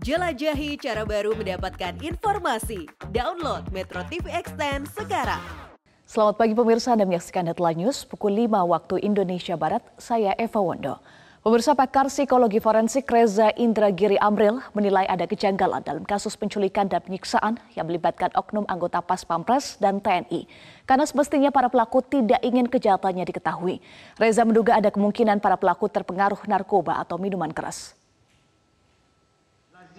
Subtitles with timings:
[0.00, 2.88] Jelajahi cara baru mendapatkan informasi.
[3.12, 5.44] Download Metro TV Extend sekarang.
[6.08, 9.84] Selamat pagi pemirsa, Anda menyaksikan Headline News pukul 5 waktu Indonesia Barat.
[10.00, 11.04] Saya Eva Wondo.
[11.44, 17.60] Pemirsa pakar psikologi forensik Reza Indragiri Amril menilai ada kejanggalan dalam kasus penculikan dan penyiksaan
[17.76, 20.48] yang melibatkan oknum anggota Pas Pampres dan TNI.
[20.88, 23.84] Karena semestinya para pelaku tidak ingin kejahatannya diketahui.
[24.16, 27.99] Reza menduga ada kemungkinan para pelaku terpengaruh narkoba atau minuman keras.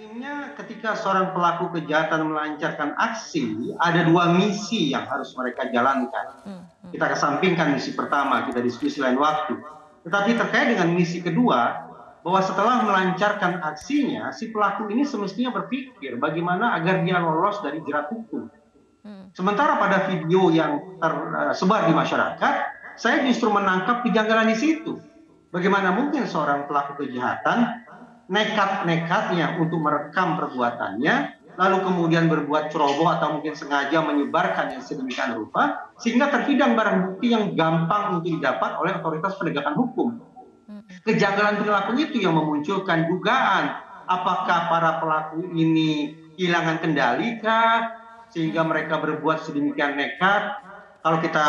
[0.02, 6.42] Lazimnya ketika seorang pelaku kejahatan melancarkan aksi, ada dua misi yang harus mereka jalankan.
[6.90, 9.62] Kita kesampingkan misi pertama, kita diskusi lain waktu
[10.02, 11.86] tetapi terkait dengan misi kedua,
[12.26, 18.10] bahwa setelah melancarkan aksinya, si pelaku ini semestinya berpikir bagaimana agar dia lolos dari jerat
[18.10, 18.50] hukum.
[19.38, 22.54] Sementara pada video yang tersebar di masyarakat,
[22.98, 24.98] saya justru menangkap kejanggalan di situ.
[25.54, 27.86] Bagaimana mungkin seorang pelaku kejahatan
[28.32, 31.16] nekat-nekatnya untuk merekam perbuatannya,
[31.60, 37.36] lalu kemudian berbuat ceroboh atau mungkin sengaja menyebarkan yang sedemikian rupa, sehingga terhidang barang bukti
[37.36, 40.10] yang gampang untuk didapat oleh otoritas penegakan hukum.
[41.04, 43.76] Kejanggalan perilaku itu yang memunculkan dugaan
[44.08, 48.00] apakah para pelaku ini kehilangan kendali kah
[48.32, 50.72] sehingga mereka berbuat sedemikian nekat.
[51.02, 51.46] Kalau kita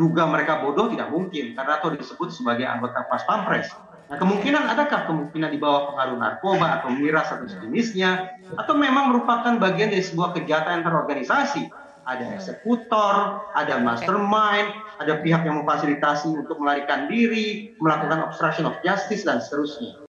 [0.00, 3.68] duga mereka bodoh tidak mungkin karena atau disebut sebagai anggota pas pampres
[4.06, 9.58] Nah, kemungkinan adakah kemungkinan di bawah pengaruh narkoba atau miras atau sejenisnya, atau memang merupakan
[9.58, 11.66] bagian dari sebuah kejahatan yang terorganisasi?
[12.06, 14.70] Ada eksekutor, ada mastermind,
[15.02, 20.05] ada pihak yang memfasilitasi untuk melarikan diri, melakukan obstruction of justice dan seterusnya.